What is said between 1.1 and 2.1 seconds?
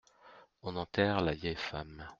la vieille femme.